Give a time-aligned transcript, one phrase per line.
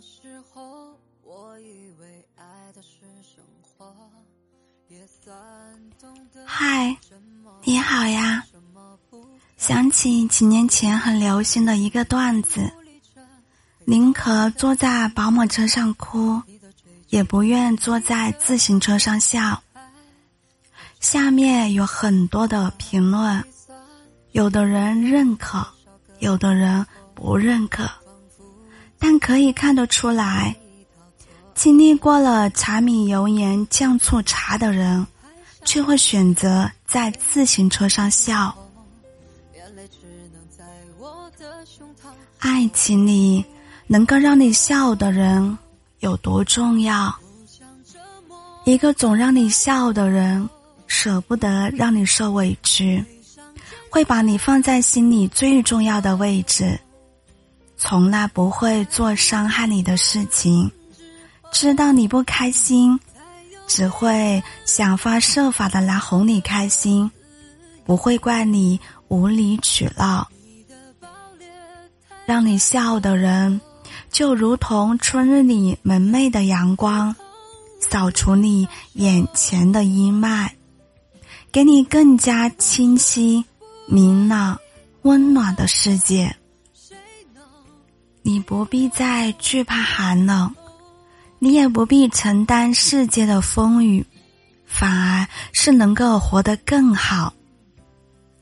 [0.00, 2.44] 时候，我以为爱
[2.74, 3.94] 的是生活
[6.44, 6.96] 嗨，
[7.64, 8.44] 你好呀！
[9.56, 12.70] 想起几年前很流行的一个段子：
[13.84, 16.40] 宁可坐在保姆车上哭，
[17.08, 19.60] 也不愿坐在自行车上笑。
[21.00, 23.42] 下面有很多的评论，
[24.32, 25.66] 有的人认可，
[26.20, 27.90] 有的人不认可，
[28.98, 30.56] 但可以看得出来，
[31.54, 35.06] 经历过了柴米油盐酱醋茶的人。
[35.66, 38.56] 却会选择在自行车上笑。
[42.38, 43.44] 爱情里
[43.88, 45.58] 能够让你笑的人
[45.98, 47.12] 有多重要？
[48.64, 50.48] 一个总让你笑的人，
[50.86, 53.04] 舍不得让你受委屈，
[53.90, 56.78] 会把你放在心里最重要的位置，
[57.76, 60.70] 从来不会做伤害你的事情，
[61.52, 62.98] 知道你不开心。
[63.68, 67.10] 只会想方设法的来哄你开心，
[67.84, 70.28] 不会怪你无理取闹。
[72.24, 73.60] 让你笑的人，
[74.08, 77.14] 就如同春日里明媚的阳光，
[77.80, 80.48] 扫除你眼前的阴霾，
[81.50, 83.44] 给你更加清晰、
[83.88, 84.56] 明朗、
[85.02, 86.36] 温暖的世界。
[88.36, 90.54] 你不必再惧怕寒冷。
[91.38, 94.04] 你也不必承担世界的风雨，
[94.66, 97.32] 反而是能够活得更好。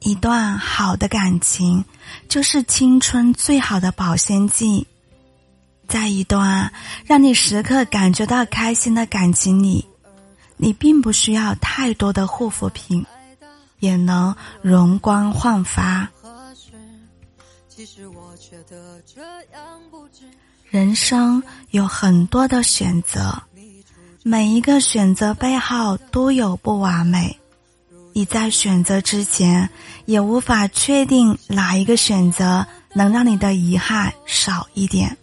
[0.00, 1.84] 一段好的感情，
[2.26, 4.86] 就是青春最好的保鲜剂。
[5.86, 6.72] 在一段
[7.04, 9.86] 让你时刻感觉到开心的感情里，
[10.56, 13.04] 你并不需要太多的护肤品，
[13.80, 16.08] 也能容光焕发。
[17.74, 19.22] 其实我觉得这
[19.54, 20.24] 样不值
[20.68, 23.42] 人生有很多的选择，
[24.22, 27.38] 每一个选择背后都有不完美。
[28.12, 29.70] 你在选择之前，
[30.04, 35.16] 也无法确定哪一个选择能让你的遗憾少一点。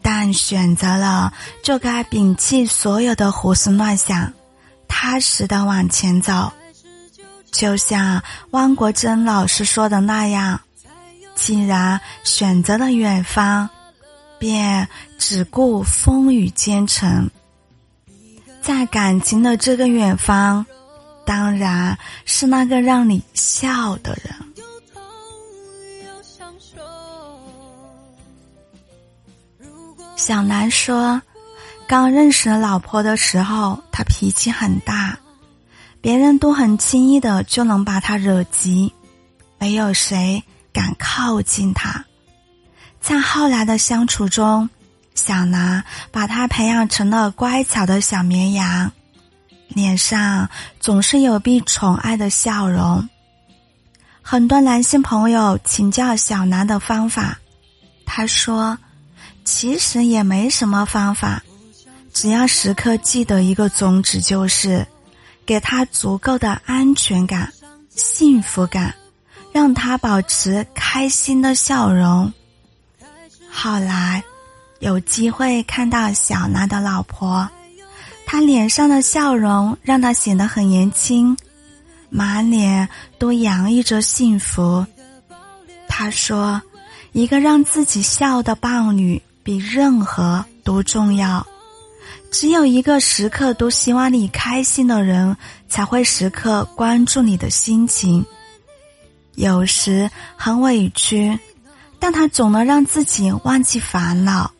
[0.00, 4.32] 但选择了，就该摒弃所有的胡思乱想，
[4.88, 6.50] 踏实的往前走。
[7.50, 10.58] 就像汪国真老师说的那样，
[11.42, 13.68] 既然选择了远方。
[14.38, 14.88] 便
[15.18, 17.30] 只顾风雨兼程，
[18.60, 20.66] 在感情的这个远方，
[21.24, 24.34] 当然是那个让你笑的人。
[30.16, 31.22] 小南说，
[31.86, 35.16] 刚认识老婆的时候，他脾气很大，
[36.00, 38.92] 别人都很轻易的就能把他惹急，
[39.56, 40.42] 没有谁
[40.72, 42.04] 敢靠近他。
[43.00, 44.68] 在后来的相处中，
[45.14, 48.90] 小南把他培养成了乖巧的小绵羊，
[49.68, 50.48] 脸上
[50.80, 53.08] 总是有被宠爱的笑容。
[54.22, 57.38] 很多男性朋友请教小南的方法，
[58.06, 58.78] 他说
[59.44, 61.42] ：“其实也没什么方法，
[62.12, 64.86] 只要时刻记得一个宗旨，就是
[65.44, 67.52] 给他足够的安全感、
[67.90, 68.94] 幸福感，
[69.52, 72.32] 让他保持开心的笑容。”
[73.50, 74.24] 后来，
[74.80, 77.48] 有机会看到小南的老婆，
[78.24, 81.36] 她脸上的笑容让她显得很年轻，
[82.08, 84.84] 满脸都洋溢着幸福。
[85.86, 86.60] 他说
[87.12, 91.46] ：“一个让自己笑的伴侣比任何都重要。
[92.30, 95.36] 只有一个时刻都希望你开心的人，
[95.68, 98.24] 才会时刻关注你的心情。
[99.34, 101.38] 有时很委屈。”
[101.98, 104.50] 但他总能让自己忘记烦恼，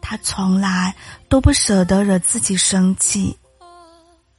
[0.00, 0.94] 他从来
[1.28, 3.38] 都不舍得惹自己生气。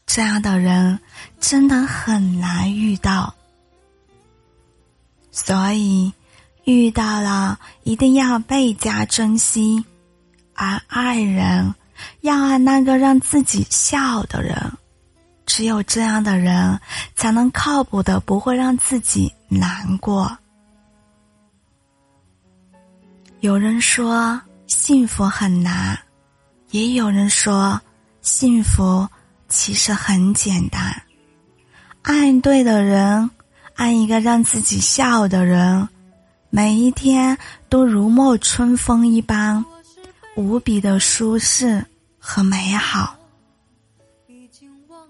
[0.08, 1.00] 这样的人
[1.40, 3.36] 真的很难遇到，
[5.32, 6.12] 所以
[6.64, 9.86] 遇到了一定要倍加珍惜。
[10.56, 11.76] 而爱人
[12.22, 14.58] 要爱那个让自己笑的人，
[15.56, 16.78] 只有这样的人
[17.16, 20.38] 才能靠谱的不会让自己难过。
[23.40, 25.98] 有人说幸福很难，
[26.72, 27.80] 也有人说
[28.22, 29.08] 幸福
[29.48, 31.02] 其实很简单。
[32.02, 33.32] 爱对的人，
[33.76, 35.88] 爱一个让自己笑的人，
[36.50, 37.38] 每一天
[37.70, 39.64] 都如沐春风一般，
[40.36, 41.86] 无比的舒适
[42.20, 43.16] 和美好。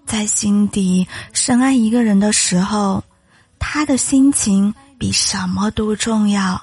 [0.06, 3.02] 在心底深爱一个人的时候，
[3.58, 6.60] 他的心情比什么都重要。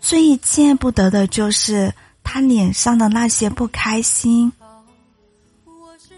[0.00, 4.52] 最见不得的就是他脸上的那些不开心。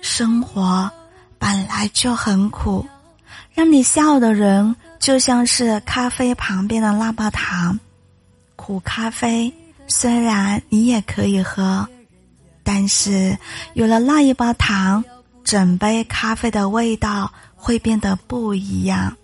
[0.01, 0.91] 生活
[1.39, 2.87] 本来就很苦，
[3.53, 7.79] 让你笑的人就像是咖啡旁边的那包糖。
[8.55, 9.53] 苦咖啡
[9.87, 11.87] 虽然你也可以喝，
[12.63, 13.37] 但是
[13.75, 15.05] 有了那一包糖，
[15.47, 19.17] 整杯咖啡的味道会变得不一样。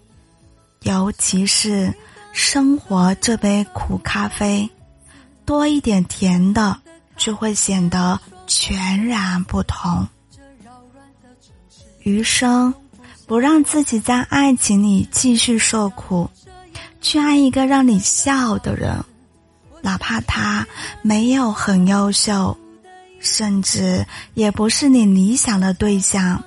[0.82, 1.92] 尤其是
[2.32, 4.70] 生活这杯苦咖啡，
[5.44, 6.78] 多一点甜的，
[7.16, 10.06] 就会显得全然不同。
[12.04, 12.72] 余生，
[13.26, 16.30] 不让自己在爱情里继续受苦，
[17.00, 19.04] 去爱一个让你笑的人，
[19.80, 20.64] 哪怕他
[21.02, 22.56] 没有很优秀，
[23.22, 24.04] 甚至
[24.34, 26.42] 也不是你理想的对象，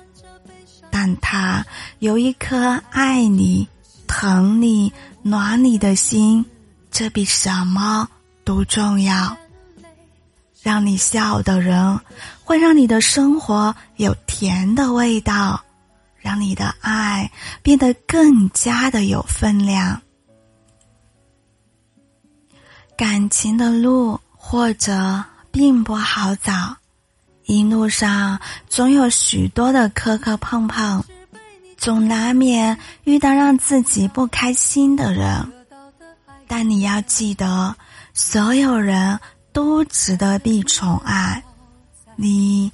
[0.90, 1.64] 但他
[1.98, 3.66] 有一颗爱你、
[4.06, 4.92] 疼你、
[5.22, 6.44] 暖你的心，
[6.90, 8.08] 这比什么
[8.44, 9.36] 都重要。
[10.62, 11.98] 让你笑的人，
[12.44, 15.62] 会让你的生活有甜的味道，
[16.18, 17.30] 让你的爱
[17.62, 20.02] 变得更加的有分量。
[22.96, 25.24] 感情的路或者
[25.56, 26.76] 并不好找，
[27.46, 28.38] 一路上
[28.68, 31.02] 总有许多的磕磕碰碰，
[31.78, 35.52] 总难免遇到让自己不开心的人，
[36.46, 37.74] 但你要记得，
[38.12, 39.18] 所有人。
[39.56, 41.42] 都值得被宠爱，
[42.14, 42.70] 你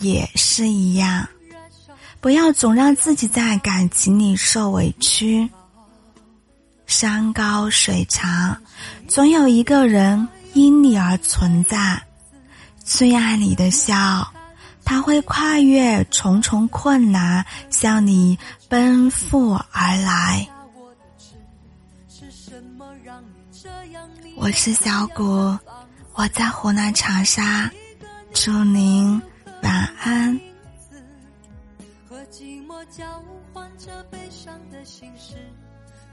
[0.00, 1.24] 也是一样。
[2.20, 5.48] 不要总让自己在感情里受委屈。
[6.88, 8.60] 山高水长，
[9.06, 12.02] 总有一个人因你而存在。
[12.84, 14.30] 最爱你的笑，
[14.84, 18.38] 他会跨越重重困难，向你
[18.68, 20.46] 奔赴而来。
[24.36, 25.56] 我是小谷。
[26.12, 27.68] 我在湖南长沙，
[28.32, 29.20] 祝您
[29.62, 30.38] 晚安。
[32.08, 35.34] 和寂寞交换着悲伤的心事，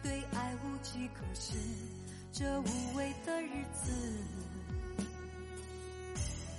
[0.01, 1.53] 对爱无计可施，
[2.31, 3.91] 这无味的日子，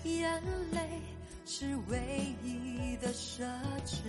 [0.05, 1.01] 眼泪
[1.45, 3.45] 是唯一的奢
[3.85, 4.03] 侈。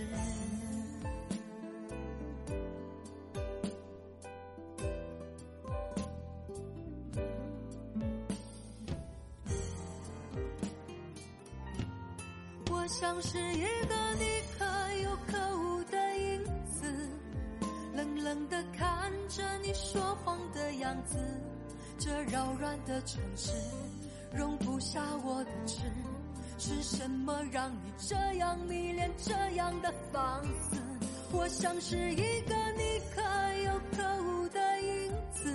[12.70, 14.24] 我像是一个你
[14.58, 14.64] 可
[15.02, 17.08] 有可无的影子，
[17.94, 21.16] 冷冷的看着你说谎的样子。
[21.98, 23.52] 这扰乱的城市
[24.36, 25.82] 容不下我的痴，
[26.58, 30.76] 是什么让你这样迷恋这样的放肆？
[31.32, 33.22] 我像是一个你可
[33.64, 35.50] 有可无的影子，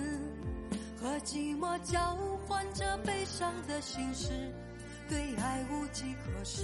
[1.00, 2.16] 和寂寞交
[2.46, 4.28] 换着悲伤的心事，
[5.08, 6.62] 对爱无计可施。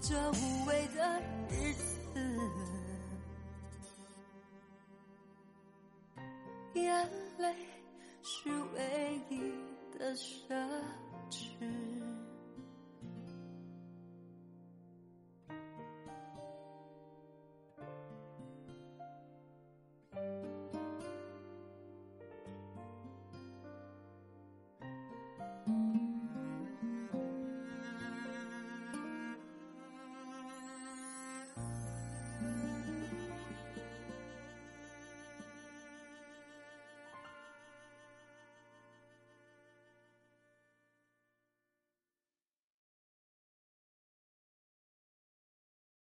[0.00, 2.20] 这无味的日子，
[6.74, 7.54] 眼泪
[8.24, 9.38] 是唯一
[9.96, 11.11] 的奢侈。
[11.32, 12.11] 去。